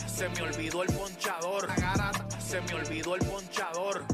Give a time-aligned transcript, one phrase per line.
[0.00, 1.68] se me olvidó el ponchador.
[1.68, 4.04] La garata, se me olvidó el ponchador.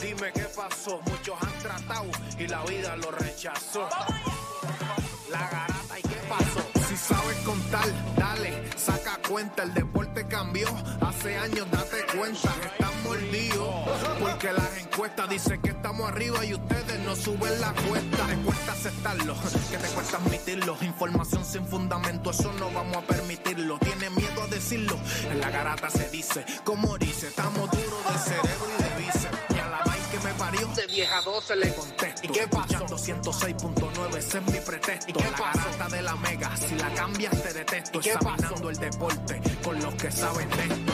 [0.00, 3.88] Dime qué pasó, muchos han tratado y la vida lo rechazó.
[5.30, 6.88] La garata y qué pasó.
[6.88, 10.68] Si sabes contar, dale, saca cuenta, el deporte cambió.
[11.00, 13.74] Hace años date cuenta, están mordidos.
[14.20, 18.26] Porque las encuestas dicen que estamos arriba y ustedes no suben la cuesta.
[18.26, 19.34] Te cuesta aceptarlo,
[19.70, 20.76] que te cuesta admitirlo.
[20.82, 23.78] Información sin fundamento, eso no vamos a permitirlo.
[23.78, 24.94] Tiene miedo a decirlo,
[25.30, 29.38] en la garata se dice, como dice, estamos duros de cerebro y de bíceps.
[29.48, 29.78] Y a la
[30.10, 32.20] que me parió, de vieja 12 le contesto.
[32.24, 32.86] ¿Y qué pasó?
[32.86, 35.10] 206.9, ese es mi pretexto.
[35.10, 37.98] ¿Y qué la garata de la mega, si la cambias te detesto.
[38.00, 40.92] ¿Y qué Examinando el deporte con los que saben de esto.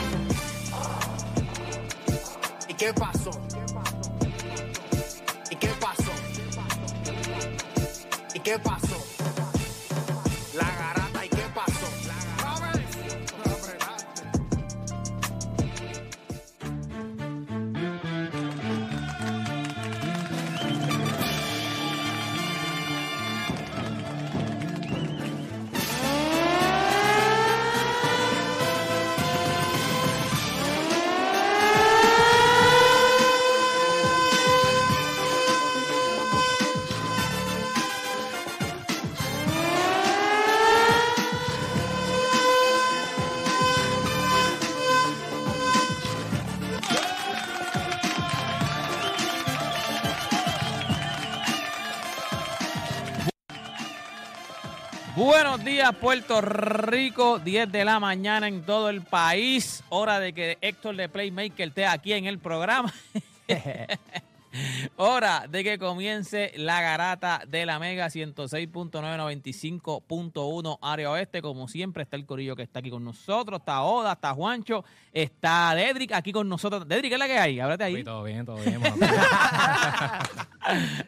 [2.69, 3.31] ¿Y qué pasó?
[8.45, 8.94] Qué pasó?
[55.65, 57.39] Días, Puerto Rico.
[57.39, 59.83] 10 de la mañana en todo el país.
[59.89, 62.93] Hora de que Héctor de Playmaker esté aquí en el programa.
[64.97, 71.41] Hora de que comience la garata de la Mega 106.995.1 área oeste.
[71.41, 73.59] Como siempre, está el corillo que está aquí con nosotros.
[73.59, 76.87] Está Oda, está Juancho, está Dedrick aquí con nosotros.
[76.87, 77.59] Dedrick, ¿qué es la que hay?
[77.59, 77.97] Háblate ahí.
[77.97, 78.81] Sí, todo bien, todo bien.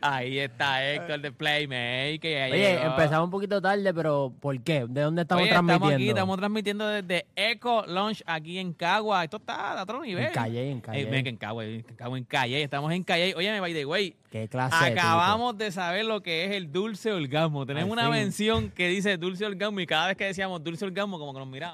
[0.01, 2.43] Ahí está Héctor de Playmaker.
[2.43, 2.83] ahí Oye, llegó.
[2.91, 4.85] empezamos un poquito tarde, pero ¿por qué?
[4.87, 5.87] ¿De dónde estamos Oye, transmitiendo?
[5.87, 9.23] Estamos aquí, estamos transmitiendo desde Eco Launch aquí en Cagua.
[9.23, 10.25] Esto está a otro nivel.
[10.25, 11.01] En Calle, en Calle.
[11.01, 12.61] Eh, ven que en Cagua, en Cagua, en Calle.
[12.61, 13.33] Estamos en Calle.
[13.35, 17.65] Oye, by the way, ¿Qué clase acabamos de saber lo que es el dulce orgasmo.
[17.65, 18.23] Tenemos Al una fin.
[18.23, 21.47] mención que dice dulce orgasmo y cada vez que decíamos dulce orgasmo, como que nos
[21.47, 21.73] miraba.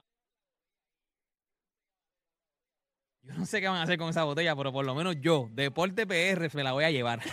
[3.23, 5.47] Yo no sé qué van a hacer con esa botella, pero por lo menos yo,
[5.53, 7.21] Deporte PR, me la voy a llevar.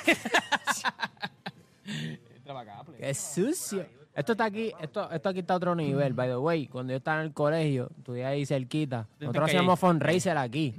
[2.98, 3.86] ¡Qué sucio!
[4.14, 6.66] Esto está aquí, esto, esto aquí está a otro nivel, by the way.
[6.66, 10.74] Cuando yo estaba en el colegio, estudié ahí cerquita, nosotros hacíamos fundraiser aquí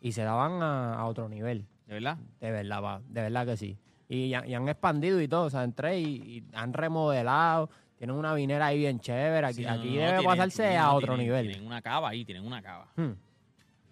[0.00, 1.66] y se daban a, a otro nivel.
[1.86, 2.18] ¿De verdad?
[2.40, 3.78] De verdad, va, de verdad que sí.
[4.08, 8.34] Y, y han expandido y todo, o sea, entré y, y han remodelado, tienen una
[8.34, 9.46] vinera ahí bien chévere.
[9.46, 11.46] Aquí, Sí, aquí no, no, debe tienen- pasarse tienen- a otro tienen- nivel.
[11.48, 12.88] Tienen una cava ahí, tienen una cava.
[12.96, 13.12] Hmm.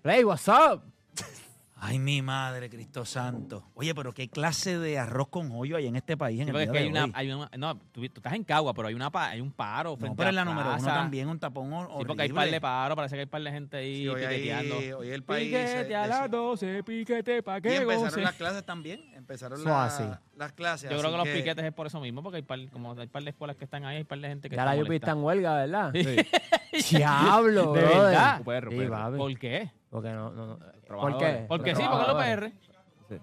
[0.03, 0.83] Play, what's up?
[1.77, 3.65] Ay, mi madre, Cristo Santo.
[3.75, 6.53] Oye, pero qué clase de arroz con hoyo hay en este país en Sí, el
[6.53, 7.09] porque día es que de hay hoy?
[7.11, 9.91] una, hay una- no, tú, tú estás en Cagua, pero hay una hay un paro
[9.91, 10.95] No, frente pero a en la número uno plaza.
[10.95, 12.61] también un tapón hor- Sí, porque hay par de horrible.
[12.61, 14.99] paro, parece que hay par de gente ahí Sí, hoy, piqueteando.
[14.99, 15.45] hoy el país...
[15.49, 18.21] Piquete a las se- 12, piquete pa' y que empezaron goce.
[18.23, 19.13] las clases también.
[19.15, 20.05] Empezaron la- así.
[20.37, 20.91] Las clases.
[20.91, 23.23] Yo creo que los piquetes es por eso mismo, porque hay par, como hay par
[23.23, 25.13] de escuelas que están ahí, hay par de gente que Ya está la Yupi está
[25.13, 25.93] en huelga, ¿verdad?
[26.91, 28.69] Diablo, ¿De brother.
[28.71, 29.13] verdad?
[29.13, 29.17] Sí.
[29.19, 29.71] ¿Por qué?
[29.91, 30.59] Porque no, no, no.
[30.89, 31.45] ¿Por qué?
[31.49, 32.53] Porque sí, porque los trabajadores.
[32.53, 33.19] PR.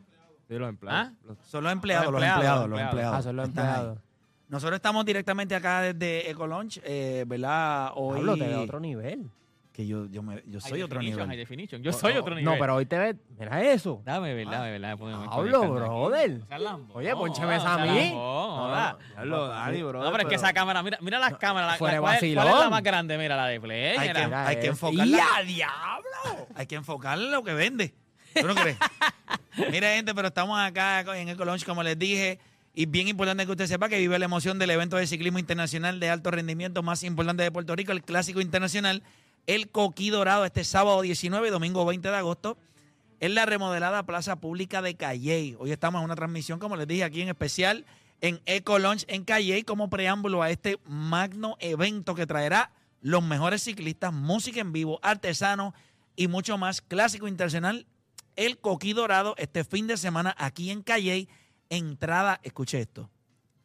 [0.48, 1.12] Sí, los empleados.
[1.12, 1.36] ¿Ah?
[1.44, 3.04] Son los empleados, Los los empleados, empleados, los.
[3.06, 4.00] Ah, son los empleados.
[4.48, 7.92] Nosotros estamos directamente acá desde Ecolunch, eh, ¿verdad?
[7.96, 8.18] Hoy...
[8.18, 9.32] Pablo, te ve a otro nivel.
[9.82, 11.26] Que yo, yo, me- yo soy otro nivel.
[11.26, 11.82] high definition.
[11.82, 12.46] Yo soy otro nivel.
[12.46, 13.16] No, pero hoy te ves.
[13.40, 14.02] Mira eso.
[14.06, 14.92] Dame, verdad, dame, verdad.
[14.92, 15.50] aquí.
[15.50, 16.42] brother.
[16.94, 18.10] Oye, pónchame esa a mí.
[18.10, 20.04] Diablo, Dani, bro.
[20.04, 21.80] No, pero es que esa cámara, mira, mira las cámaras.
[21.80, 22.44] ¿cuál, es- vacilón.
[22.46, 23.18] cuál es la más grande?
[23.18, 23.98] Mira, la de Play.
[23.98, 25.18] Hay que, enfocarla.
[25.18, 26.48] ¡Ya, diablo!
[26.56, 27.96] Hay que enfocarle lo que vende.
[28.40, 28.78] ¿Tú no crees?
[29.72, 32.40] Mira, gente, pero estamos acá en Ecolunch, como les dije.
[32.74, 36.00] Y bien importante que usted sepa que vive la emoción del evento de ciclismo internacional
[36.00, 39.04] de alto rendimiento más importante de Puerto Rico, el Clásico Internacional,
[39.48, 42.58] el Coquí Dorado, este sábado 19 y domingo 20 de agosto,
[43.20, 45.56] en la remodelada Plaza Pública de Calley.
[45.60, 47.86] Hoy estamos en una transmisión, como les dije, aquí en especial
[48.22, 52.72] en Eco Launch en Calley como preámbulo a este magno evento que traerá
[53.02, 55.74] los mejores ciclistas, música en vivo, artesanos
[56.16, 56.82] y mucho más.
[56.82, 57.88] Clásico Internacional,
[58.36, 61.28] el Coquí Dorado, este fin de semana aquí en Calley.
[61.70, 63.10] Entrada, escuche esto,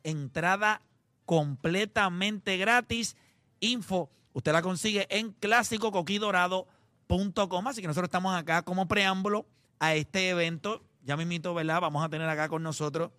[0.03, 0.83] entrada
[1.27, 3.17] completamente gratis.
[3.61, 7.69] Info, usted la consigue en clásicocoquidorado.com.
[7.69, 9.47] Así que nosotros estamos acá como preámbulo
[9.79, 10.85] a este evento.
[11.03, 11.81] Ya mismito, ¿verdad?
[11.81, 13.13] Vamos a tener acá con nosotros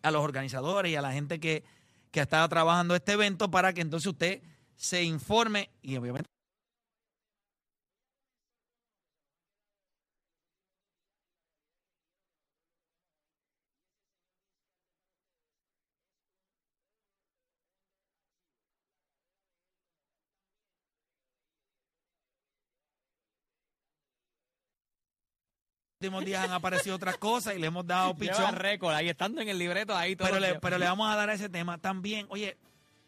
[0.00, 1.64] a los organizadores y a la gente que,
[2.10, 4.40] que ha estado trabajando este evento para que entonces usted
[4.74, 6.30] se informe y obviamente
[26.02, 28.56] últimos días han aparecido otras cosas y le hemos dado pichón.
[28.56, 31.30] récord ahí estando en el libreto ahí todo Pero le, pero le vamos a dar
[31.30, 32.26] a ese tema también.
[32.28, 32.56] Oye,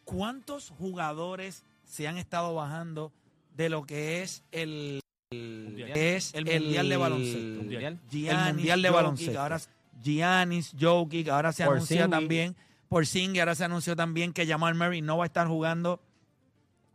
[0.05, 3.13] ¿cuántos jugadores se han estado bajando
[3.57, 5.01] de lo que es el,
[5.33, 5.91] Mundial.
[5.95, 7.63] es El el mundial de baloncesto?
[7.63, 8.01] Mundial.
[8.13, 9.41] el mundial de baloncesto.
[9.41, 9.61] Ahora
[10.03, 12.11] Giannis, Jokic, ahora se anunció Porzingis.
[12.11, 12.57] también
[12.89, 16.01] por Singh, ahora se anunció también que Jamal Murray no va a estar jugando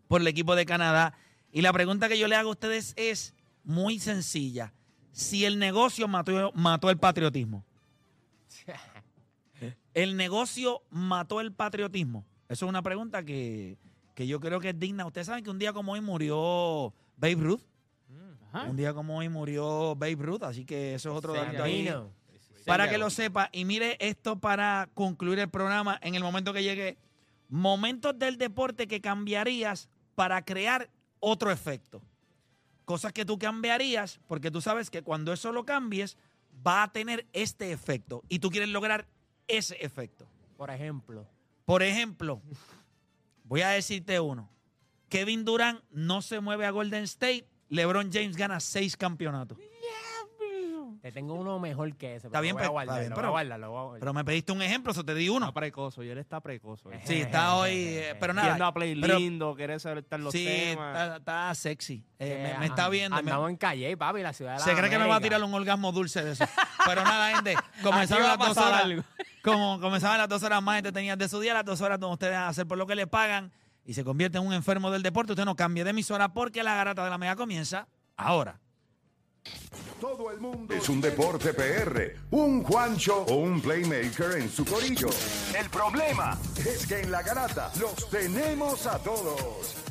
[0.08, 1.14] por el equipo de Canadá.
[1.52, 3.34] Y la pregunta que yo le hago a ustedes es
[3.66, 4.72] muy sencilla.
[5.20, 7.66] Si el negocio mató, mató el patriotismo,
[9.94, 12.26] el negocio mató el patriotismo.
[12.48, 13.78] Eso es una pregunta que,
[14.16, 15.06] que yo creo que es digna.
[15.06, 17.62] Ustedes saben que un día como hoy murió Babe Ruth.
[18.54, 18.70] Ajá.
[18.70, 21.94] Un día como hoy murió Babe Ruth, así que eso es otro dato ahí.
[22.66, 26.64] Para que lo sepa, y mire esto para concluir el programa en el momento que
[26.64, 26.98] llegue.
[27.50, 30.90] Momentos del deporte que cambiarías para crear
[31.20, 32.02] otro efecto.
[32.90, 36.18] Cosas que tú cambiarías porque tú sabes que cuando eso lo cambies
[36.66, 39.06] va a tener este efecto y tú quieres lograr
[39.48, 40.28] ese efecto.
[40.58, 41.28] Por ejemplo.
[41.66, 42.42] Por ejemplo,
[43.44, 44.50] voy a decirte uno.
[45.08, 47.46] Kevin Durant no se mueve a Golden State.
[47.70, 49.60] LeBron James gana seis campeonatos.
[51.02, 52.28] Te tengo uno mejor que ese.
[52.28, 53.60] Está pero bien, lo voy a pero- guardar, está bien, lo pero- voy a guardar,
[53.60, 54.00] lo voy a guardar.
[54.02, 55.48] Pero me pediste un ejemplo, eso te di uno.
[55.48, 56.92] Está precoso, y él está precoso.
[56.92, 57.02] eh.
[57.06, 58.50] Sí, está hoy, eh, pero nada.
[58.50, 60.96] Yendo a play pero- lindo, quiere saber estar los sí, temas.
[60.98, 62.04] está, está sexy.
[62.20, 63.16] Eh, me, me está viendo.
[63.16, 65.22] me- Andamos en calle, papi, la ciudad de se las cree que me va a
[65.22, 66.46] tirar un orgasmo dulce de eso.
[66.86, 68.84] Pero nada, gente, comenzaron va a las dos pasar horas.
[68.84, 69.04] algo.
[69.44, 72.34] Como comenzaban las dos horas más entretenidas de su día, las dos horas donde ustedes
[72.34, 73.54] van a hacer por lo que le pagan
[73.86, 75.32] y se convierte en un enfermo del deporte.
[75.32, 77.88] Usted no cambie de emisora porque la garata de la mega comienza
[78.18, 78.60] ahora.
[80.00, 85.10] Todo el mundo es un deporte PR, un Juancho o un Playmaker en su corillo.
[85.58, 89.89] El problema es que en la garata los tenemos a todos.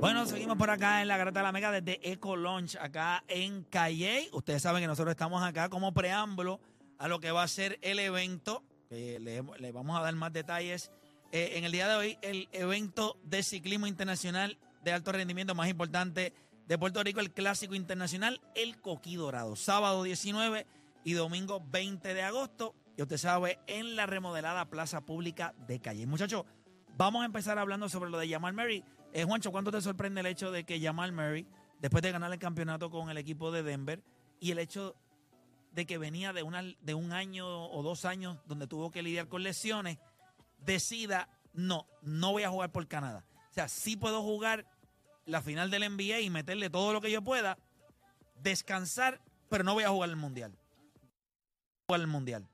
[0.00, 3.64] Bueno, seguimos por acá en la Garata de la Mega desde Eco Launch, acá en
[3.64, 4.30] Calle.
[4.32, 6.58] Ustedes saben que nosotros estamos acá como preámbulo
[6.98, 8.64] a lo que va a ser el evento.
[8.88, 10.90] que le, le vamos a dar más detalles.
[11.32, 15.68] Eh, en el día de hoy, el evento de ciclismo internacional de alto rendimiento más
[15.68, 16.32] importante
[16.66, 19.54] de Puerto Rico, el Clásico Internacional, el Coquí Dorado.
[19.54, 20.66] Sábado 19
[21.04, 22.74] y domingo 20 de agosto.
[22.96, 26.06] Y usted sabe, en la remodelada Plaza Pública de Calle.
[26.06, 26.46] Muchachos,
[26.96, 28.82] vamos a empezar hablando sobre lo de Jamal Murray.
[29.12, 31.46] Eh, Juancho, ¿cuánto te sorprende el hecho de que Jamal Murray,
[31.80, 34.02] después de ganar el campeonato con el equipo de Denver,
[34.38, 34.94] y el hecho
[35.72, 39.28] de que venía de, una, de un año o dos años donde tuvo que lidiar
[39.28, 39.98] con lesiones,
[40.58, 43.24] decida, no, no voy a jugar por Canadá.
[43.50, 44.66] O sea, sí puedo jugar
[45.26, 47.58] la final del NBA y meterle todo lo que yo pueda,
[48.42, 50.56] descansar, pero no voy a jugar el Mundial.
[51.88, 52.48] Jugar el Mundial.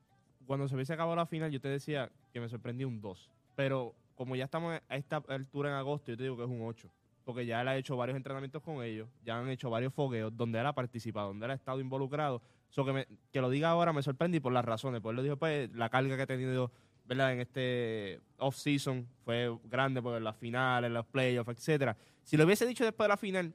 [0.45, 3.29] Cuando se hubiese acabado la final, yo te decía que me sorprendió un 2.
[3.55, 6.61] Pero como ya estamos a esta altura en agosto, yo te digo que es un
[6.61, 6.89] 8.
[7.23, 10.59] Porque ya él ha hecho varios entrenamientos con ellos, ya han hecho varios fogueos donde
[10.59, 12.41] él ha participado, donde él ha estado involucrado.
[12.69, 15.01] So que, me- que lo diga ahora me sorprende y por las razones.
[15.01, 16.71] Pues él lo dijo, pues la carga que ha tenido
[17.05, 17.33] ¿verdad?
[17.33, 21.95] en este off-season fue grande por las finales, los playoffs, etcétera.
[22.23, 23.45] Si lo hubiese dicho después de la final,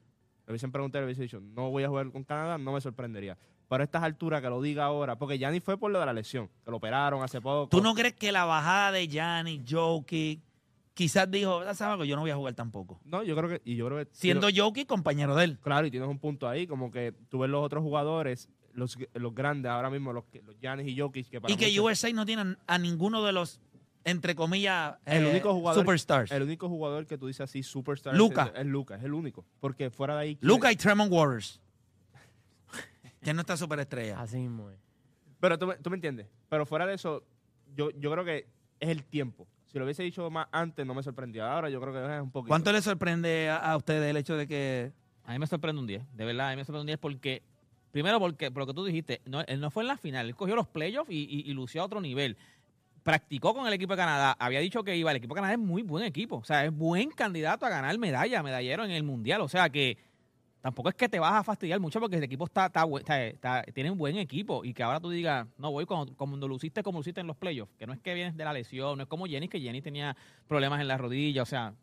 [0.45, 3.37] le hubiesen preguntado, le hubiese dicho, no voy a jugar con Canadá, no me sorprendería.
[3.69, 6.05] Pero a estas alturas que lo diga ahora, porque ya ni fue por lo de
[6.05, 7.69] la lesión, que lo operaron hace poco.
[7.69, 10.41] ¿Tú no crees que la bajada de Gianni, Jokic,
[10.93, 12.05] quizás dijo, "Ah, ¿sabes algo?
[12.05, 12.99] Yo no voy a jugar tampoco?
[13.05, 15.59] No, yo creo que, y yo creo que Siendo Jokic compañero de él.
[15.61, 19.35] Claro, y tienes un punto ahí, como que tú ves los otros jugadores, los, los
[19.35, 22.13] grandes ahora mismo, los, que- los Giannis y Jokic, que para Y que muchos- USA
[22.13, 23.59] no tiene a ninguno de los,
[24.03, 26.31] entre comillas, el eh, único jugador, superstars.
[26.31, 28.51] el único jugador que tú dices así, superstar, Luka.
[28.53, 31.59] es, es Luca, es el único, porque fuera de ahí, Luca y Tremont Waters.
[33.21, 34.19] que no está superestrella.
[34.19, 34.77] Así mismo es.
[35.39, 37.23] pero tú, me- tú me entiendes, pero fuera de eso,
[37.75, 38.47] yo, yo creo que
[38.79, 39.47] es el tiempo.
[39.73, 41.51] Si lo hubiese dicho más antes, no me sorprendía.
[41.51, 42.47] Ahora yo creo que es un poquito.
[42.49, 44.91] ¿Cuánto le sorprende a, a ustedes el hecho de que...
[45.25, 47.41] A mí me sorprende un 10, de verdad, a mí me sorprende un 10 porque,
[47.91, 50.35] primero porque, por lo que tú dijiste, no, él no fue en la final, él
[50.35, 52.37] cogió los playoffs y, y- y lució a otro nivel.
[53.03, 55.59] practicó con el equipo de Canadá, había dicho que iba, el equipo de Canadá es
[55.59, 59.41] muy buen equipo, o sea, es buen candidato a ganar medalla, medallero en el Mundial,
[59.41, 59.97] o sea que
[60.63, 63.25] tampoco es que te vas a fastidiar mucho porque el equipo está, está, buen- está-
[63.27, 66.47] está- tiene un buen equipo y que ahora tú digas, no voy como, como lo
[66.47, 69.03] luciste como luciste en los playoffs, que no es que vienes de la lesión, no
[69.03, 70.15] es como Jenny, que Jenny tenía
[70.47, 71.73] problemas en la rodilla, o sea,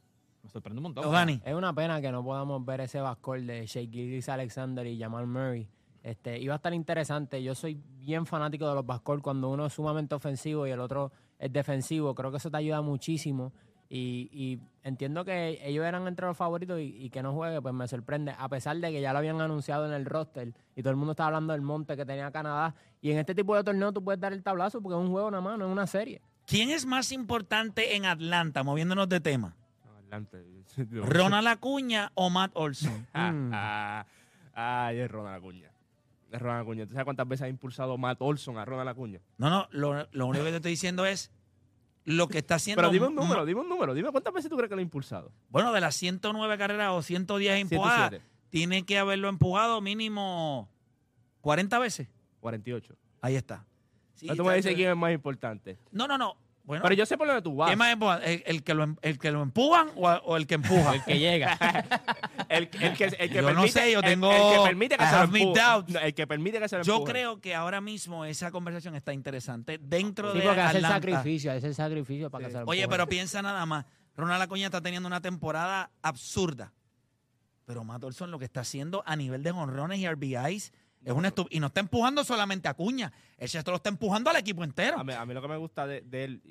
[0.43, 1.13] me sorprende un montón.
[1.13, 1.43] Dani.
[1.45, 5.27] Es una pena que no podamos ver ese backcourt de Shea Gilgis Alexander y Jamal
[5.27, 5.69] Murray.
[6.03, 7.43] Este, iba a estar interesante.
[7.43, 11.13] Yo soy bien fanático de los backcourt cuando uno es sumamente ofensivo y el otro
[11.39, 12.15] es defensivo.
[12.15, 13.53] Creo que eso te ayuda muchísimo.
[13.93, 17.75] Y, y entiendo que ellos eran entre los favoritos y, y que no juegue, pues
[17.75, 18.33] me sorprende.
[18.39, 21.11] A pesar de que ya lo habían anunciado en el roster y todo el mundo
[21.13, 22.73] estaba hablando del monte que tenía Canadá.
[23.03, 25.29] Y en este tipo de torneo tú puedes dar el tablazo porque es un juego
[25.33, 26.23] nada más, no es una serie.
[26.47, 29.57] ¿Quién es más importante en Atlanta, moviéndonos de tema?
[29.99, 30.45] Adelante.
[30.93, 33.07] ¿Ronald Acuña o Matt Olson?
[33.13, 33.51] Mm.
[33.53, 34.07] Ah,
[34.55, 35.71] Ay, es Ronald Acuña.
[36.31, 36.87] Es Ronald Acuña.
[36.87, 39.21] ¿Tú sabes cuántas veces ha impulsado Matt Olson a Ronald Acuña?
[39.37, 41.33] No, no, lo, lo único que te estoy diciendo es
[42.11, 42.81] lo que está haciendo.
[42.81, 43.95] Pero dime un número, dime un número.
[43.95, 45.33] Dime cuántas veces tú crees que lo ha impulsado.
[45.49, 48.25] Bueno, de las 109 carreras o 110 empujadas, 107.
[48.51, 50.69] tiene que haberlo empujado mínimo
[51.41, 52.09] 40 veces.
[52.41, 52.95] 48.
[53.21, 53.65] Ahí está.
[54.15, 55.79] Sí, Ahora tú me dices quién es más importante.
[55.93, 56.37] No, no, no.
[56.63, 57.69] Bueno, Pero yo sé por dónde tú vas.
[57.69, 58.19] ¿quién más empuja?
[58.19, 60.95] ¿El, el que lo, em- el que lo empujan o, o el que empuja?
[60.95, 61.59] El que llega.
[62.49, 64.97] El, el que, el que Yo no permite, sé, yo el- tengo- El, que permite
[64.97, 65.27] que I se lo.
[65.27, 67.13] No, El que permite que se lo Yo empuje.
[67.13, 71.53] creo que ahora mismo esa conversación está interesante dentro Sí, de porque hace el sacrificio,
[71.53, 72.47] hace el sacrificio para Sí.
[72.49, 73.85] que se lo Oye, pero piensa nada más.
[74.17, 76.73] Ronald Acuña está teniendo una temporada absurda.
[77.67, 80.73] Pero Matt Olson lo que está haciendo a nivel de honrones y RBIs
[81.05, 83.13] es estu- Y no está empujando solamente a Acuña.
[83.39, 84.99] El esto lo está empujando al equipo entero.
[84.99, 86.43] A mí, a mí lo que me gusta de, de él,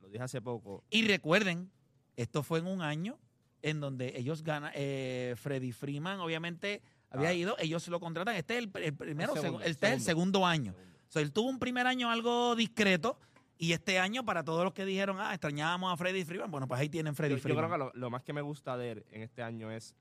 [0.00, 1.70] lo dije hace poco, Y recuerden,
[2.16, 3.18] esto fue en un año
[3.62, 4.72] en donde ellos ganan.
[4.74, 7.34] eh, Freddy Freeman, obviamente, había Ah.
[7.34, 7.56] ido.
[7.58, 8.36] Ellos lo contratan.
[8.36, 10.72] Este es el, el primero, El segundo, segu- este es el segundo año.
[10.72, 10.90] Segundo.
[11.08, 13.18] O sea, él tuvo un primer año algo discreto.
[13.58, 16.80] Y este año, para todos los que dijeron, ah, extrañábamos a Freddy Freeman, bueno, pues
[16.80, 17.66] ahí tienen Freddy Yo, yo Freeman.
[17.66, 19.94] creo que lo, lo más que me gusta de él en este año es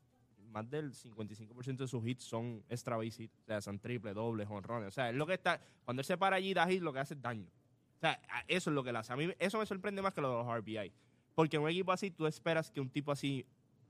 [0.49, 4.45] más del 55% de sus hits son extra base hits, o sea, son triple, doble,
[4.45, 4.89] jonrones.
[4.89, 6.93] O sea, es lo que está, cuando él se para allí y da hit, lo
[6.93, 7.47] que hace es daño.
[7.97, 9.11] O sea, eso es lo que él hace.
[9.11, 10.91] A mí eso me sorprende más que lo de los RBI.
[11.35, 13.45] Porque en un equipo así, tú esperas que un tipo así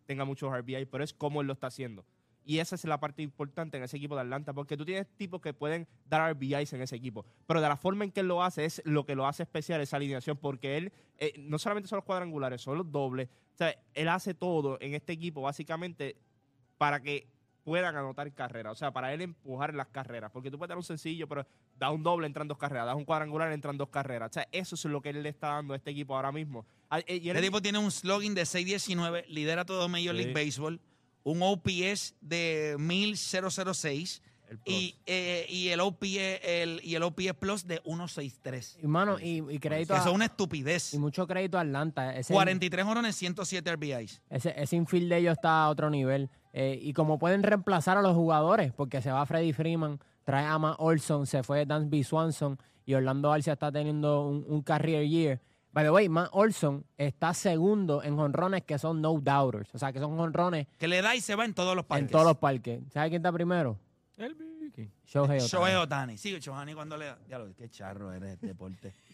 [0.05, 2.05] tenga muchos RBI, pero es como él lo está haciendo.
[2.49, 5.39] Y esa es la parte importante en ese equipo de Atlanta, porque tú tienes tipos
[5.39, 8.41] que pueden dar RBIs en ese equipo, pero de la forma en que él lo
[8.41, 11.97] hace es lo que lo hace especial esa alineación, porque él eh, no solamente son
[11.97, 13.29] los cuadrangulares, son los dobles.
[13.53, 16.15] O sea, él hace todo en este equipo básicamente
[16.79, 17.27] para que
[17.63, 20.83] puedan anotar carreras, o sea, para él empujar las carreras, porque tú puedes dar un
[20.83, 21.45] sencillo, pero
[21.77, 24.31] da un doble, entran dos carreras, das un cuadrangular, entran dos carreras.
[24.31, 26.65] O sea, eso es lo que él le está dando a este equipo ahora mismo.
[26.89, 30.23] Ah, eh, y él- Este tipo tiene un slogan de 6-19, lidera todo Major Sí.
[30.23, 30.79] League Baseball,
[31.23, 34.75] un OPS de 1006 el plus.
[34.75, 38.79] y, eh, y el OPS el, y el OPS Plus de 163.
[38.81, 40.93] Y, mano, y, y crédito Eso a- es una estupidez.
[40.93, 42.15] y mucho crédito a Atlanta.
[42.17, 44.21] Ese, 43 honrones, 107 RBIs.
[44.29, 46.29] ese, ese infield de ellos está a otro nivel.
[46.53, 50.57] Eh, y como pueden reemplazar a los jugadores, porque se va Freddy Freeman, trae a
[50.57, 55.41] Matt Olson, se fue Dansby Swanson y Orlando Arcia está teniendo un, un career year.
[55.71, 59.69] By the way, Matt Olson está segundo en jonrones que son no doubters.
[59.75, 62.07] O sea, que son jonrones Que le da y se va en todos los parques.
[62.07, 62.81] en todos los parques.
[62.91, 63.77] ¿Sabe quién está primero?
[64.17, 64.89] El Vicky.
[65.05, 65.47] Shohei Ohtani.
[65.47, 66.17] Shohei Otani.
[66.17, 67.19] Sigue Shohani cuando le da.
[67.27, 68.93] Diablo, qué charro eres deporte.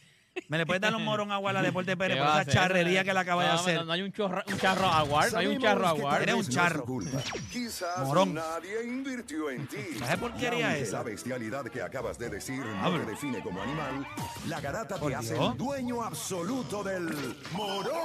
[0.47, 3.03] ¿Me le puedes dar un morón agua a la Deporte Pérez ¿Qué por esa charrería
[3.03, 3.75] que le acaba de No, hacer?
[3.79, 6.41] No, no hay un, chorro, un charro award, no hay un charro tal Eres un
[6.41, 6.85] es charro.
[7.51, 8.33] Quizás Morón.
[8.33, 9.77] nadie invirtió en ti.
[9.99, 10.97] ¿Sabes porquería esa?
[10.97, 14.05] La bestialidad que acabas de decir no te define como animal.
[14.47, 17.95] La garata Por te hace el dueño absoluto del morón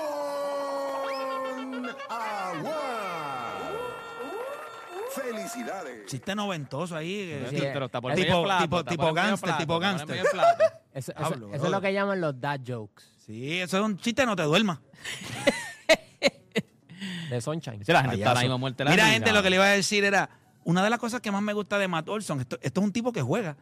[2.08, 2.76] agua.
[5.14, 6.06] Felicidades.
[6.06, 7.44] Chiste noventoso ahí.
[7.50, 11.54] Sí, Pero está por Tipo- tipo- tipo gangster, plato, tipo está Eso, eso- Hablo, eso
[11.54, 11.70] es brother.
[11.70, 14.78] lo que llaman los dad jokes Sí, eso es un chiste, no te duermas.
[17.30, 17.85] de Sunshine.
[17.85, 18.40] Sí, la gente está ahora Payaso.
[18.42, 19.14] mismo muerta de la Mira, risa.
[19.14, 20.30] gente, lo que le iba a decir era,
[20.64, 22.92] una de las cosas que más me gusta de Matt Olson, esto, esto es un
[22.92, 23.56] tipo que juega,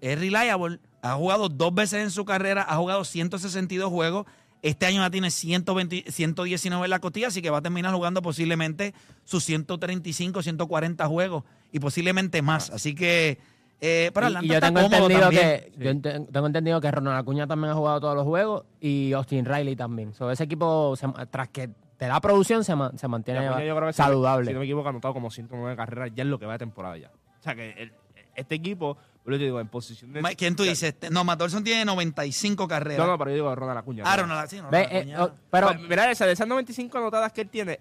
[0.00, 4.26] es reliable, ha jugado dos veces en su carrera, ha jugado 162 juegos,
[4.62, 8.20] este año ya tiene 120, 119 en la costilla, así que va a terminar jugando
[8.20, 12.70] posiblemente sus 135, 140 juegos y posiblemente más.
[12.70, 13.38] Así que,
[13.80, 15.42] eh, pero Y- Atlanta y, yo está tengo cómodo entendido también.
[15.42, 19.44] que yo tengo entendido que Ronald Acuña también ha jugado todos los juegos y Austin
[19.44, 20.14] Riley también.
[20.14, 24.46] So, ese equipo se- tras que te da producción se, ma- se mantiene Acuña, saludable.
[24.46, 26.58] Si no me equivoco, ha anotado como 109 carreras ya en lo que va de
[26.58, 27.08] temporada ya.
[27.38, 27.92] O sea que el-
[28.34, 30.22] este equipo, yo te digo, en posición de.
[30.36, 30.94] ¿Quién tú dices?
[31.10, 32.98] No, Matt Olson tiene 95 carreras.
[32.98, 34.02] No, no, pero yo digo Ronald Acuña.
[34.06, 37.32] Ah, Ronald, sí, Ronald Ve, eh, oh, pero Pues, mira, esa, de esas 95 anotadas
[37.32, 37.80] que él tiene,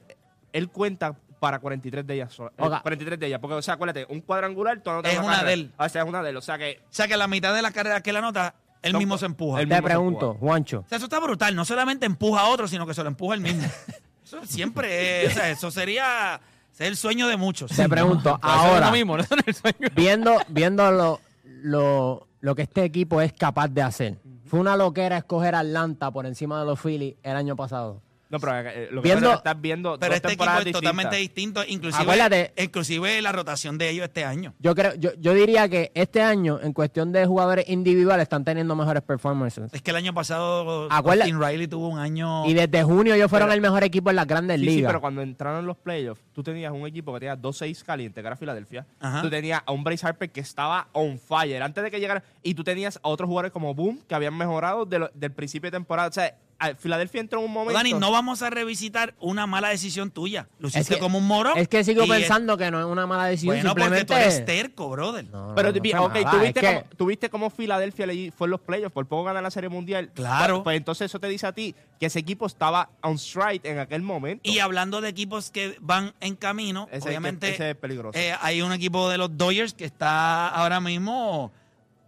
[0.53, 1.13] él cuenta
[1.45, 2.33] para 43 de ellas.
[2.33, 2.81] sola- eh, Oiga.
[2.81, 3.39] 43 de ellas.
[3.39, 5.47] Porque, o sea, acuérdate, un cuadrangular, tú anotas Es una carrera.
[5.47, 5.71] de él.
[5.77, 6.37] O sea, es una de él.
[6.37, 8.91] O sea que O sea que la mitad de las carreras que él anota Él
[8.93, 9.61] Son- mismo se empuja.
[9.61, 10.39] él Te mismo se pregunto, empuja.
[10.39, 11.55] Juancho, O sea, eso está brutal.
[11.55, 13.63] No solamente empuja a otro, sino que se lo empuja él mismo.
[14.25, 17.69] Eso siempre es, o sea, eso sería ser el sueño de muchos.
[17.71, 19.87] te pregunto, ahora, lo mismo, eso no es el sueño.
[19.95, 25.17] viendo, viendo lo, lo, lo que este equipo es capaz de hacer, fue una loquera
[25.17, 28.01] escoger a Atlanta por encima de los Phillies el año pasado.
[28.29, 30.43] No, pero eh, lo que Viendo- pasa es que estás viendo Pero dos este equipo
[30.59, 34.53] es totalmente distinto, inclusive, Acuérdate- inclusive la rotación de ellos este año.
[34.59, 38.75] Yo creo, yo, yo diría que este año, en cuestión de jugadores individuales, están teniendo
[38.75, 39.71] mejores performances.
[39.73, 42.45] Es que el año pasado Acuérdate- Austin Riley tuvo un año...
[42.47, 44.89] Y desde junio ellos fueron Pero- el mejor equipo en las grandes Sí, sí, ligas.
[44.89, 48.35] pero cuando entraron los playoffs, tú tenías un equipo que tenía 2-6 caliente, que era
[48.35, 48.85] Filadelfia.
[48.99, 49.21] Ajá.
[49.21, 52.23] Tú tenías a un Bryce Harper que estaba on fire antes de que llegara.
[52.41, 55.67] Y tú tenías a otros jugadores como Boom que habían mejorado de lo- del principio
[55.69, 56.09] de temporada.
[56.09, 56.35] O sea,
[56.79, 57.77] Filadelfia entró en un momento.
[57.77, 60.47] Dani, no vamos a revisitar una mala decisión tuya.
[60.59, 61.53] Lo hiciste que- como un moro.
[61.55, 63.55] es que sigo es- pensando que no es una mala decisión.
[63.55, 64.13] Bueno, porque simplemente...
[64.13, 65.25] tú eres terco, brother.
[65.25, 68.07] No, no, Pero, no ok, nada, ¿tú es viste, que- cómo, tú viste cómo Filadelfia
[68.37, 70.11] fue en los playoffs, por poco ganar la Serie Mundial.
[70.13, 70.55] Claro.
[70.55, 73.79] Pues, pues entonces eso te dice a ti que ese equipo estaba on strike en
[73.79, 74.49] aquel momento.
[74.49, 78.17] Y hablando de equipos que van en camino, Ese- obviamente ese es peligroso.
[78.17, 81.51] eh, hay un equipo de los Dodgers que está ahora mismo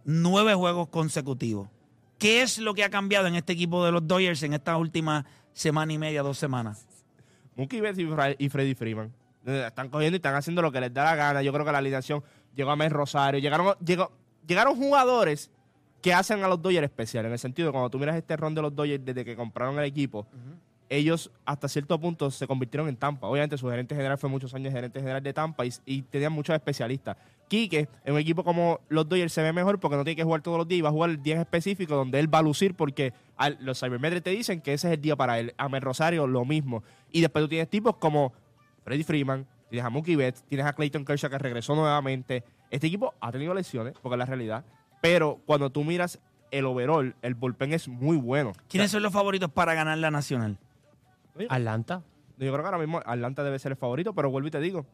[0.04, 1.68] nueve juegos consecutivos.
[2.18, 5.24] ¿Qué es lo que ha cambiado en este equipo de los Dodgers en estas últimas
[5.52, 6.86] semana y media, dos semanas?
[7.56, 7.98] Mookie Betts
[8.38, 9.12] y, Freddy Freeman.
[9.46, 11.42] Eh, Están cogiendo y están haciendo lo que les da la gana.
[11.42, 12.22] Yo creo que la alineación
[12.54, 13.40] llegó a Mes Rosario.
[13.40, 14.12] Llegaron, llegó-
[14.46, 15.50] llegaron jugadores
[16.02, 17.26] que hacen a los Dodgers especial.
[17.26, 19.78] En el sentido de cuando tú miras este ron de los Dodgers desde que compraron
[19.78, 20.26] el equipo,
[20.90, 23.26] ellos hasta cierto punto se convirtieron en Tampa.
[23.26, 26.54] Obviamente su gerente general fue muchos años gerente general de Tampa y, y tenían muchos
[26.54, 27.16] especialistas.
[27.48, 30.42] Quique, en un equipo como los Dodgers, se ve mejor porque no tiene que jugar
[30.42, 32.42] todos los días y va a jugar el día en específico donde él va a
[32.42, 35.54] lucir porque al- los Cybermetrics te dicen que ese es el día para él.
[35.56, 36.82] A Mel Rosario, lo mismo.
[37.10, 38.32] Y después tú tienes tipos como
[38.84, 42.44] Freddie Freeman, tienes a Mookie Betts, tienes a Clayton Kershaw que regresó nuevamente.
[42.70, 44.64] Este equipo ha tenido lesiones, porque es la realidad.
[45.00, 46.18] Pero cuando tú miras
[46.50, 48.52] el overall, el bullpen es muy bueno.
[48.68, 50.58] ¿Quiénes son los favoritos para ganar la nacional?
[51.48, 52.02] Atlanta.
[52.38, 54.86] Yo creo que ahora mismo Atlanta debe ser el favorito, pero vuelvo y te digo,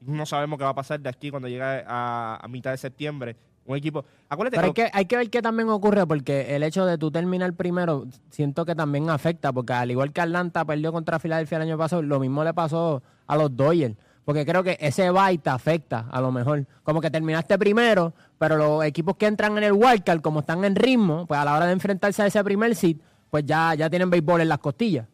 [0.00, 3.36] no sabemos qué va a pasar de aquí cuando llegue a, a mitad de septiembre.
[3.66, 4.04] Un equipo.
[4.28, 6.98] Acuérdate Pero hay que, que, hay que ver qué también ocurre, porque el hecho de
[6.98, 11.56] tú terminar primero, siento que también afecta, porque al igual que Atlanta perdió contra Filadelfia
[11.56, 13.96] el año pasado, lo mismo le pasó a los Dodgers.
[14.24, 16.66] Porque creo que ese bye te afecta, a lo mejor.
[16.82, 20.76] Como que terminaste primero, pero los equipos que entran en el wildcard, como están en
[20.76, 22.96] ritmo, pues a la hora de enfrentarse a ese primer seed,
[23.30, 25.06] pues ya, ya tienen béisbol en las costillas.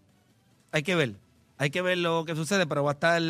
[0.73, 1.15] Hay que ver.
[1.59, 3.23] Hay que ver lo que sucede, pero va a estar...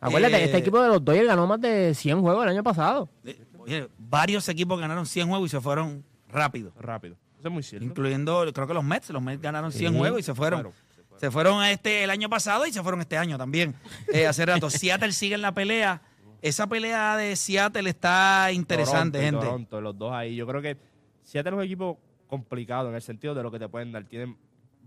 [0.00, 3.08] Acuérdate, eh, este equipo de los Dodgers ganó más de 100 juegos el año pasado.
[3.24, 6.72] eh, oye, varios equipos ganaron 100 juegos y se fueron rápido.
[6.78, 7.16] rápido.
[7.40, 7.84] Eso es muy cierto.
[7.84, 9.10] Incluyendo, creo que los Mets.
[9.10, 10.60] Los Mets ganaron 100 Sí, juegos y se fueron.
[10.60, 10.74] claro,
[11.16, 13.74] se fueron este el año pasado y se fueron este año también.
[14.12, 14.70] Eh, hace rato.
[14.70, 16.00] Seattle sigue en la pelea.
[16.42, 19.46] Esa pelea de Seattle está interesante, Toronto gente.
[19.46, 20.36] Toronto, los dos ahí.
[20.36, 20.76] Yo creo que
[21.24, 24.04] Seattle es un equipo complicado en el sentido de lo que te pueden dar.
[24.04, 24.36] Tienen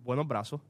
[0.05, 0.61] buenos brazos,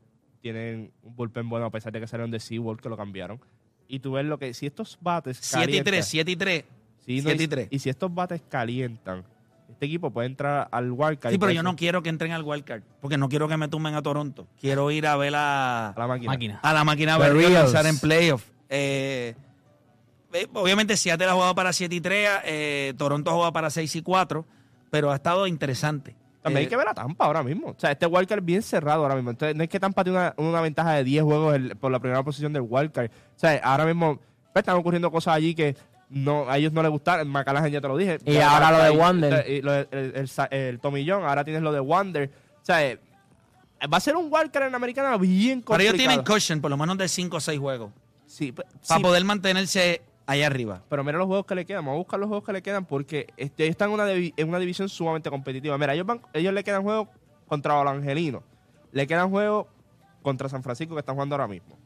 [0.41, 3.39] tienen un bullpen bueno a pesar de que salieron de SeaWorld que lo cambiaron.
[3.87, 6.65] Y tú ves lo que, si estos bates 7 y calientan- 3, 7 y 3.
[7.05, 7.67] Sí, no, 7 y y, 3.
[7.71, 9.23] y si estos bates calientan,
[9.69, 11.31] este equipo puede entrar al wildcard.
[11.31, 12.83] Sí, pero yo no quiero que entren al wildcard.
[13.01, 14.47] Porque no quiero que me tumben a Toronto.
[14.59, 16.31] Quiero ir a ver a, a la máquina.
[16.31, 16.59] Máquina.
[16.61, 17.53] a la máquina The verde Reals.
[17.73, 18.45] lanzar en playoff.
[18.69, 19.35] Eh,
[20.33, 23.93] eh, obviamente Seattle ha jugado para 7 y 3, eh, Toronto ha jugado para 6
[23.97, 24.45] y 4,
[24.89, 26.15] pero ha estado interesante.
[26.41, 27.67] También Eh, hay que ver a Tampa ahora mismo.
[27.69, 29.29] O sea, este wildcard es bien cerrado ahora mismo.
[29.31, 31.99] Entonces, no es que Tampa tiene una, una ventaja de 10 juegos el- por la
[31.99, 33.07] primera posición del wildcard.
[33.09, 34.17] O sea, ahora mismo
[34.51, 35.75] pues, están ocurriendo cosas allí que
[36.09, 37.27] no a ellos no les gustaron.
[37.29, 38.17] McCallaghan ya te lo dije.
[38.25, 39.45] Y Ya ahora lo de Wander.
[39.45, 42.29] de- el, el, el, John, ahora tienes lo de Wander.
[42.61, 42.99] O sea, eh,
[43.91, 45.95] va a ser un wildcard en la americana bien Pero complicado.
[45.95, 47.91] ellos tienen cushion por lo menos de 5 o 6 juegos
[48.25, 50.01] Sí, pues, para sí, poder mantenerse
[50.31, 50.81] allá arriba.
[50.89, 51.83] Pero mira los juegos que le quedan.
[51.85, 54.33] Vamos a buscar los juegos que le quedan porque este, ellos están en una, divi-
[54.37, 55.77] en una división sumamente competitiva.
[55.77, 57.07] Mira, ellos, van- ellos le quedan juegos
[57.47, 58.43] contra los angelinos.
[58.91, 59.67] Le quedan juegos
[60.21, 61.77] contra San Francisco que están jugando ahora mismo.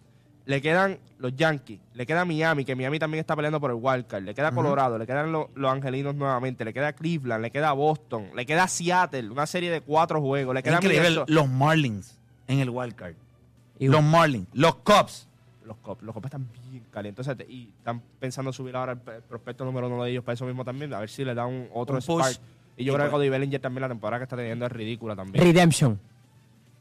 [0.46, 1.80] Le quedan los Yankees.
[1.94, 4.24] Le queda Miami, que Miami también está peleando por el wildcard.
[4.24, 4.98] Le queda Colorado.
[5.00, 6.64] Le quedan lo- los angelinos nuevamente.
[6.64, 7.42] Le queda Cleveland.
[7.42, 8.30] Le queda Boston.
[8.36, 9.32] Le queda Seattle.
[9.32, 10.54] Una serie de cuatro juegos.
[10.54, 13.16] Le queda increíble los Marlins en el wildcard.
[13.80, 15.28] Los Marlins, los Cubs.
[15.66, 17.28] Los Cubs, los Cubs están bien calientes.
[17.28, 20.46] Entonces, y están pensando subir ahora el, el prospecto número uno de ellos para eso
[20.46, 20.94] mismo también.
[20.94, 22.22] A ver si le da un otro Un push.
[22.26, 22.40] spark.
[22.78, 24.72] Y yo Y creo que pues- Cody Bellinger también la temporada que está teniendo es
[24.72, 25.44] ridícula también.
[25.44, 26.00] Redemption.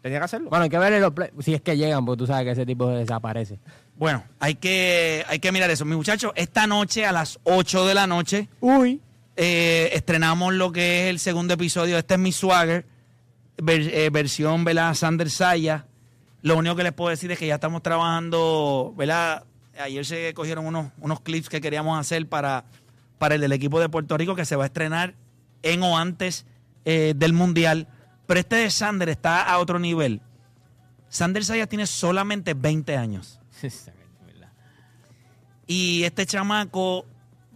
[0.02, 0.50] Tenía que hacerlo.
[0.50, 2.66] Bueno, hay que ver los play- si es que llegan, porque tú sabes que ese
[2.66, 3.58] tipo desaparece.
[3.96, 5.86] Bueno, hay que, hay que mirar eso.
[5.86, 9.00] Mis muchachos, esta noche a las 8 de la noche Uy.
[9.36, 11.96] eh, estrenamos lo que es el segundo episodio.
[11.96, 12.84] Este es mi swagger,
[13.56, 14.92] ver- eh, versión, ¿verdad?
[14.94, 15.86] Sander Saya.
[16.44, 19.44] Lo único que les puedo decir es que ya estamos trabajando, ¿verdad?
[19.80, 22.66] Ayer se cogieron unos, unos clips que queríamos hacer para,
[23.16, 25.14] para el del equipo de Puerto Rico que se va a estrenar
[25.62, 26.44] en o antes
[26.84, 27.88] eh, del Mundial.
[28.26, 30.20] Pero este de Sander está a otro nivel.
[31.08, 33.40] Sander Sayas tiene solamente 20 años.
[35.66, 37.06] Y este chamaco,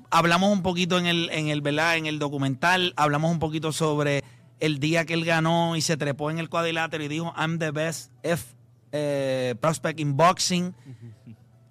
[0.08, 1.98] hablamos un poquito en el, en el, ¿verdad?
[1.98, 4.24] En el documental, hablamos un poquito sobre
[4.60, 7.70] el día que él ganó y se trepó en el cuadrilátero y dijo, I'm the
[7.70, 8.57] best F
[8.92, 10.74] eh, prospect in boxing.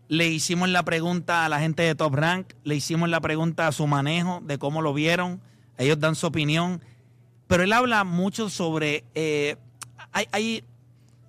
[0.07, 3.71] Le hicimos la pregunta a la gente de Top Rank, le hicimos la pregunta a
[3.71, 5.41] su manejo, de cómo lo vieron.
[5.77, 6.81] Ellos dan su opinión.
[7.47, 9.03] Pero él habla mucho sobre...
[9.15, 9.57] eh,
[10.11, 10.63] hay, hay,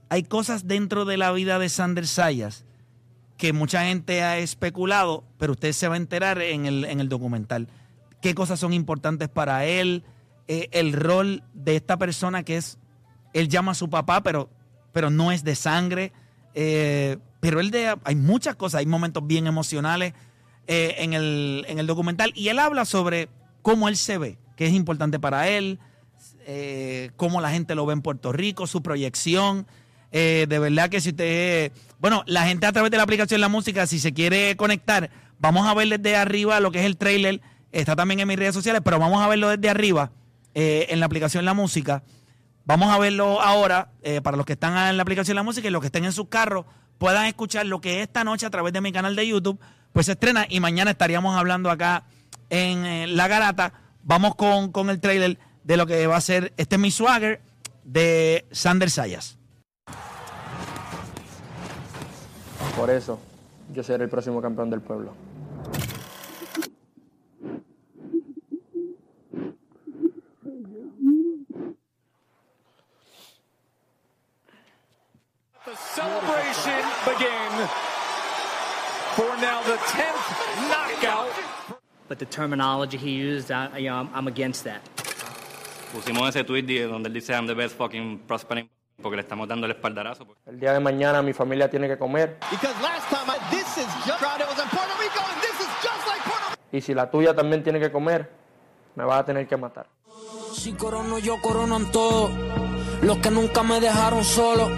[0.08, 2.64] hay cosas dentro de la vida de Sander Sayas
[3.38, 7.08] que mucha gente ha especulado, pero usted se va a enterar en el, en el
[7.08, 7.68] documental.
[8.20, 10.02] ¿Qué cosas son importantes para él?
[10.48, 12.78] Eh, el rol de esta persona que es,
[13.32, 14.50] él llama a su papá, pero,
[14.92, 16.12] pero no es de sangre.
[16.54, 20.14] Eh, pero él de, hay muchas cosas, hay momentos bien emocionales
[20.66, 22.32] eh, en, el, en el documental.
[22.34, 23.28] Y él habla sobre
[23.62, 25.78] cómo él se ve, qué es importante para él,
[26.46, 29.66] eh, cómo la gente lo ve en Puerto Rico, su proyección.
[30.10, 33.48] Eh, de verdad que si usted, bueno, la gente a través de la aplicación La
[33.48, 37.42] Música, si se quiere conectar, vamos a ver desde arriba lo que es el trailer.
[37.70, 40.10] Está también en mis redes sociales, pero vamos a verlo desde arriba
[40.54, 42.02] eh, en la aplicación La Música.
[42.68, 45.70] Vamos a verlo ahora eh, para los que están en la aplicación La Música y
[45.70, 46.66] los que estén en sus carros
[46.98, 49.58] puedan escuchar lo que esta noche a través de mi canal de YouTube
[49.94, 52.04] pues se estrena y mañana estaríamos hablando acá
[52.50, 53.72] en eh, La Garata.
[54.02, 57.40] Vamos con, con el trailer de lo que va a ser este es mi swagger
[57.84, 59.38] de Sander Sayas.
[62.76, 63.18] Por eso,
[63.72, 65.14] yo seré el próximo campeón del pueblo.
[82.38, 84.80] Terminology he used, I, you know, I'm, I'm against that.
[85.92, 88.68] Pusimos ese tweet de- donde él dice I'm the best fucking prospering
[89.02, 90.24] porque le estamos dando el espaldarazo.
[90.46, 93.86] El día de mañana mi familia tiene que comer Because last time I, this is
[94.06, 96.58] just crowd it was in Puerto Rico and this is just like Puerto Rico.
[96.72, 98.30] y si la tuya también tiene que comer,
[98.94, 99.86] me vas a tener que matar.
[100.52, 102.30] Si corono yo coronan todo.
[103.02, 104.68] Los que nunca me dejaron solo.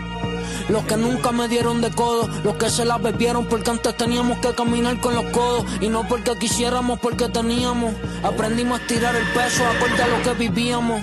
[0.71, 2.29] Los que nunca me dieron de codo.
[2.45, 5.65] Los que se la bebieron porque antes teníamos que caminar con los codos.
[5.81, 7.95] Y no porque quisiéramos, porque teníamos.
[8.23, 11.03] Aprendimos a tirar el peso acorde a lo que vivíamos.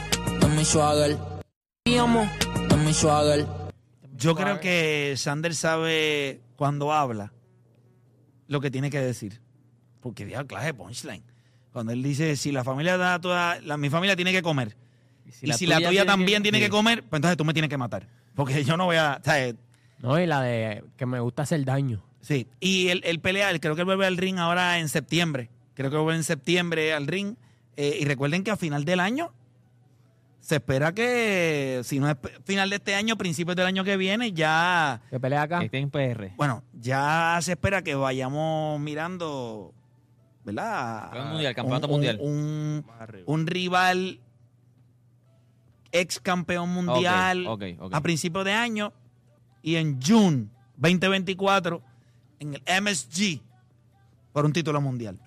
[0.56, 1.18] Mi swagger.
[1.86, 2.28] Vivíamos.
[2.86, 3.46] Mi swagger.
[4.16, 7.34] Yo creo que Sander sabe cuando habla
[8.48, 9.42] lo que tiene que decir.
[10.00, 11.24] Porque dio clase de punchline.
[11.74, 14.78] Cuando él dice, si la familia da toda, la, mi familia tiene que comer.
[15.28, 18.08] Y si, la, tuya, también tiene que comer, pues entonces tú me tienes que matar.
[18.38, 19.20] Porque yo no voy a...
[19.36, 19.56] eh,
[20.00, 22.02] No, y la de que me gusta hacer daño.
[22.22, 25.50] Sí, y él, él pelea, él creo que él vuelve al ring ahora en septiembre.
[25.74, 27.36] Creo que vuelve en septiembre al ring.
[27.76, 29.34] Eh, y recuerden que a final del año
[30.40, 34.32] se espera que, si no es final de este año, principios del año que viene,
[34.32, 35.60] ya, ¿Qué pelea acá?
[35.60, 36.32] Que esté en PR.
[36.38, 39.74] bueno, ya se espera que vayamos mirando,
[40.46, 41.04] ¿verdad?
[41.12, 43.24] Campeón mundial, campeonato Un- un- mundial.
[43.26, 44.20] Un rival
[46.00, 47.46] ex campeón mundial
[47.92, 48.94] a principios de año
[49.62, 51.82] y en June 2024
[52.40, 53.42] en el MSG
[54.34, 55.18] por un título mundial.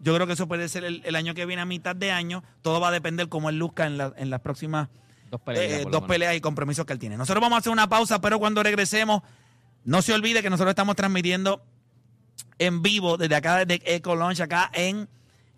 [0.00, 2.42] Yo creo que eso puede ser el, el año que viene a mitad de año.
[2.62, 4.88] Todo va a depender cómo él luzca en, la- en las próximas
[5.30, 5.80] Dos peleas.
[5.82, 7.16] eh, dos peleas y compromisos que él tiene.
[7.16, 9.22] Nosotros vamos a hacer una pausa, pero cuando regresemos,
[9.84, 11.62] no se olvide que nosotros estamos transmitiendo
[12.58, 15.08] en vivo desde acá, desde Eco Launch, acá en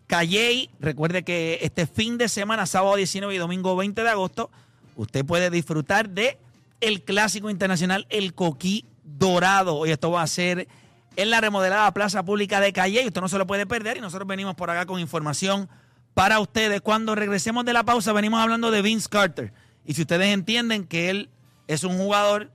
[0.09, 0.71] Calley.
[0.81, 4.51] Recuerde que este fin de semana, sábado 19 y domingo 20 de agosto,
[4.97, 6.39] usted puede disfrutar de
[6.81, 9.87] el clásico internacional, el Coquí Dorado.
[9.87, 10.67] Y esto va a ser
[11.15, 13.07] en la remodelada Plaza Pública de Calley.
[13.07, 15.69] Usted no se lo puede perder y nosotros venimos por acá con información
[16.15, 16.81] para ustedes.
[16.81, 19.53] Cuando regresemos de la pausa, venimos hablando de Vince Carter.
[19.85, 21.31] Y si ustedes entienden que él
[21.67, 22.51] es un jugador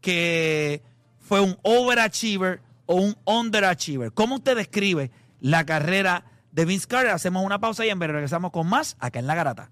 [0.00, 0.82] que
[1.20, 7.10] fue un overachiever o un underachiever, ¿cómo usted describe la carrera de Vince Carter?
[7.10, 9.70] Hacemos una pausa y en breve regresamos con más acá en La Garata.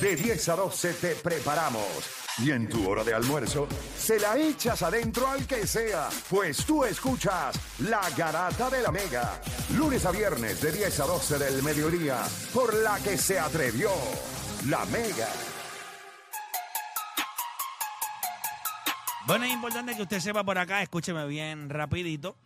[0.00, 1.84] De 10 a 12 te preparamos.
[2.38, 3.66] Y en tu hora de almuerzo,
[3.98, 9.40] se la echas adentro al que sea, pues tú escuchas La Garata de la Mega.
[9.76, 12.22] Lunes a viernes de 10 a 12 del mediodía,
[12.54, 13.90] por la que se atrevió
[14.68, 15.28] La Mega.
[19.26, 22.36] Bueno, es importante que usted sepa por acá, escúcheme bien rapidito.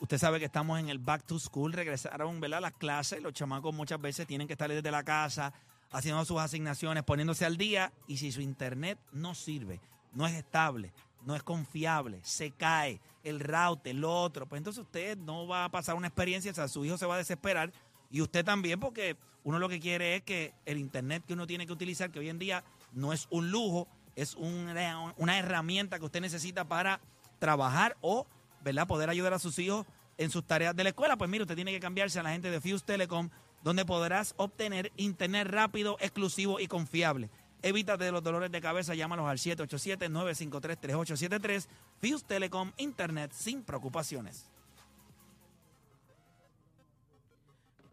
[0.00, 2.62] Usted sabe que estamos en el back to school, regresaron ¿verdad?
[2.62, 5.52] las clases, los chamacos muchas veces tienen que estar desde la casa
[5.90, 9.80] haciendo sus asignaciones, poniéndose al día y si su internet no sirve,
[10.12, 10.92] no es estable,
[11.24, 15.70] no es confiable, se cae el router, lo otro, pues entonces usted no va a
[15.70, 17.72] pasar una experiencia, o sea, su hijo se va a desesperar
[18.10, 21.66] y usted también porque uno lo que quiere es que el internet que uno tiene
[21.66, 26.04] que utilizar, que hoy en día no es un lujo, es una, una herramienta que
[26.04, 27.00] usted necesita para
[27.38, 28.26] trabajar o
[28.62, 28.86] ¿verdad?
[28.86, 31.16] poder ayudar a sus hijos en sus tareas de la escuela.
[31.16, 33.30] Pues mire, usted tiene que cambiarse a la gente de Fuse Telecom,
[33.62, 37.30] donde podrás obtener internet rápido, exclusivo y confiable.
[37.62, 41.66] Evítate los dolores de cabeza, llámalos al 787-953-3873.
[42.00, 44.48] Fuse Telecom, internet sin preocupaciones.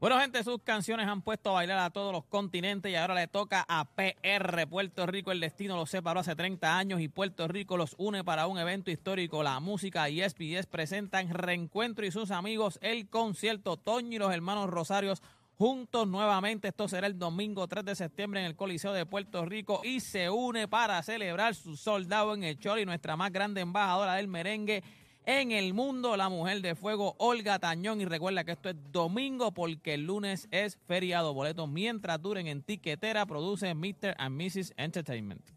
[0.06, 3.28] Bueno, gente, sus canciones han puesto a bailar a todos los continentes y ahora le
[3.28, 4.68] toca a PR.
[4.70, 8.46] Puerto Rico el destino lo separó hace 30 años y Puerto Rico los une para
[8.46, 9.42] un evento histórico.
[9.42, 14.70] La música y SBS presentan Reencuentro y sus amigos el concierto Toño y los hermanos
[14.70, 15.24] Rosarios
[15.58, 16.68] juntos nuevamente.
[16.68, 20.30] Esto será el domingo 3 de septiembre en el Coliseo de Puerto Rico y se
[20.30, 24.84] une para celebrar su soldado en el Chori, nuestra más grande embajadora del merengue
[25.26, 28.02] en el mundo, la mujer de fuego Olga Tañón.
[28.02, 31.34] Y recuerda que esto es domingo porque el lunes es feriado.
[31.34, 34.16] Boletos mientras duren en tiquetera, produce Mr.
[34.18, 34.74] and Mrs.
[34.78, 35.55] Entertainment.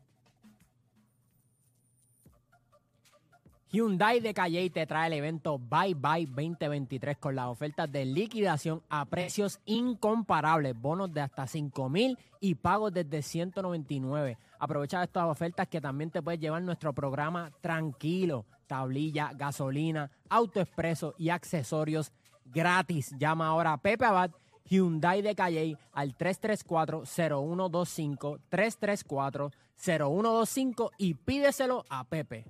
[3.70, 8.82] Hyundai de Calle te trae el evento Bye Bye 2023 con las ofertas de liquidación
[8.88, 14.38] a precios incomparables, bonos de hasta 5 mil y pagos desde 199.
[14.58, 21.14] Aprovecha estas ofertas que también te puedes llevar nuestro programa Tranquilo, tablilla, gasolina, auto expreso
[21.18, 22.10] y accesorios
[22.46, 23.14] gratis.
[23.18, 24.30] Llama ahora a Pepe Abad
[24.64, 32.46] Hyundai de Calle al 334-0125, 334-0125 y pídeselo a Pepe.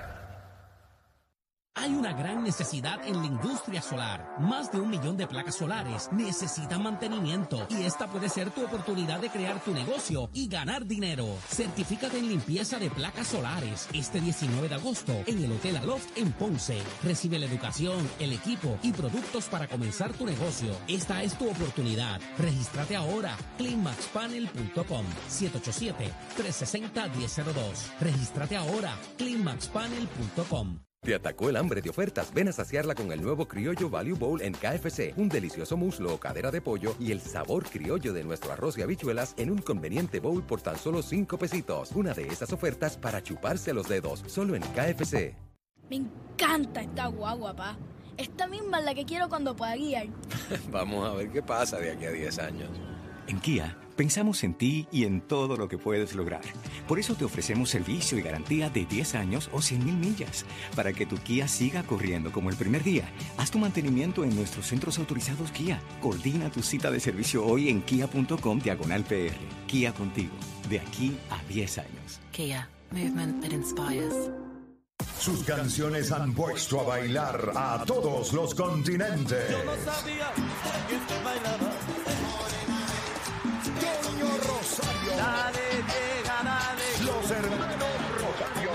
[1.81, 4.35] Hay una gran necesidad en la industria solar.
[4.39, 9.19] Más de un millón de placas solares necesitan mantenimiento y esta puede ser tu oportunidad
[9.19, 11.25] de crear tu negocio y ganar dinero.
[11.47, 16.31] Certifícate en limpieza de placas solares este 19 de agosto en el Hotel Aloft en
[16.33, 16.77] Ponce.
[17.03, 20.77] Recibe la educación, el equipo y productos para comenzar tu negocio.
[20.87, 22.21] Esta es tu oportunidad.
[22.37, 23.35] Regístrate ahora.
[23.57, 27.99] cleanmaxpanel.com 787-360-1002.
[27.99, 28.95] Regístrate ahora.
[29.17, 32.31] cleanmaxpanel.com ¿Te atacó el hambre de ofertas?
[32.31, 35.17] Ven a saciarla con el nuevo Criollo Value Bowl en KFC.
[35.17, 38.83] Un delicioso muslo o cadera de pollo y el sabor criollo de nuestro arroz y
[38.83, 41.91] habichuelas en un conveniente bowl por tan solo 5 pesitos.
[41.93, 45.35] Una de esas ofertas para chuparse los dedos, solo en KFC.
[45.89, 47.77] Me encanta esta guagua, pa.
[48.15, 50.05] Esta misma es la que quiero cuando pueda guiar.
[50.69, 52.69] Vamos a ver qué pasa de aquí a 10 años.
[53.27, 56.41] En Kia, pensamos en ti y en todo lo que puedes lograr.
[56.87, 60.93] Por eso te ofrecemos servicio y garantía de 10 años o 100 mil millas, para
[60.93, 63.09] que tu Kia siga corriendo como el primer día.
[63.37, 65.81] Haz tu mantenimiento en nuestros centros autorizados Kia.
[66.01, 69.37] Coordina tu cita de servicio hoy en kia.com diagonal PR.
[69.67, 70.33] Kia contigo,
[70.69, 72.19] de aquí a 10 años.
[72.31, 74.31] Kia, movement that inspires.
[75.19, 79.45] Sus canciones han puesto a bailar a todos los continentes.
[79.85, 81.70] sabía que bailaba.
[87.05, 88.71] Los hermanos Rosario.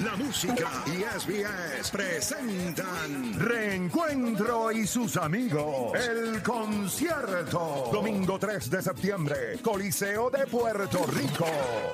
[0.00, 5.92] La música y SBS presentan Reencuentro y sus amigos.
[5.94, 7.90] El concierto.
[7.92, 9.58] Domingo 3 de septiembre.
[9.62, 11.46] Coliseo de Puerto Rico.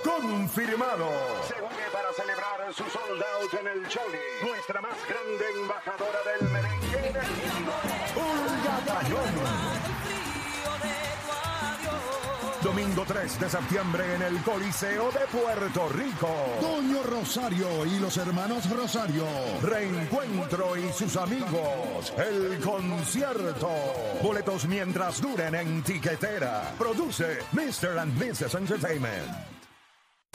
[0.05, 1.09] Confirmado.
[1.49, 4.19] Se une para celebrar su sold out en el Choli.
[4.47, 7.19] Nuestra más grande embajadora del merengue.
[8.17, 9.84] Olga Tañón.
[12.95, 16.29] Domingo 3 de septiembre en el Coliseo de Puerto Rico.
[16.61, 19.25] Toño Rosario y los hermanos Rosario.
[19.63, 22.15] Reencuentro y sus amigos.
[22.17, 23.69] El concierto.
[24.23, 26.73] Boletos mientras duren en tiquetera.
[26.79, 27.99] Produce Mr.
[27.99, 28.55] and Mrs.
[28.55, 29.54] Entertainment.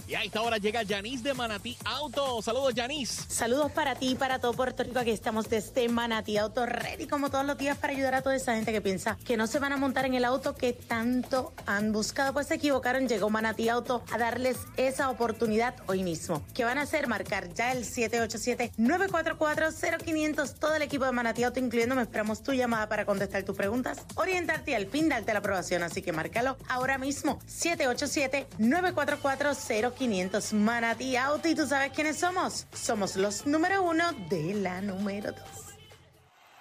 [0.09, 2.41] Y a esta hora llega Yanis de Manatí Auto.
[2.41, 3.27] Saludos, Yanis.
[3.27, 4.97] Saludos para ti y para todo Puerto Rico.
[4.97, 8.55] Aquí estamos desde Manatí Auto, ready como todos los días para ayudar a toda esa
[8.55, 11.91] gente que piensa que no se van a montar en el auto que tanto han
[11.91, 12.33] buscado.
[12.33, 13.07] Pues se equivocaron.
[13.07, 16.43] Llegó Manatí Auto a darles esa oportunidad hoy mismo.
[16.55, 17.07] ¿Qué van a hacer?
[17.07, 20.55] Marcar ya el 787-944-0500.
[20.55, 24.71] Todo el equipo de Manatí Auto, incluyéndome, esperamos tu llamada para contestar tus preguntas, orientarte
[24.71, 25.83] y al fin darte la aprobación.
[25.83, 27.37] Así que márcalo ahora mismo.
[27.47, 29.98] 787-944-0500.
[29.99, 32.65] 500 Manatí Auto y tú sabes quiénes somos.
[32.73, 35.69] Somos los número uno de la número dos.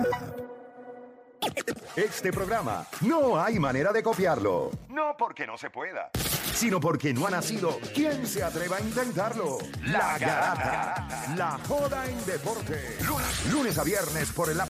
[1.96, 4.72] Este programa no hay manera de copiarlo.
[4.90, 6.10] No porque no se pueda,
[6.54, 7.80] sino porque no ha nacido.
[7.94, 9.58] ¿Quién se atreva a intentarlo?
[9.86, 11.34] La Garata.
[11.36, 12.98] La joda en deporte.
[13.52, 14.60] Lunes, a viernes por el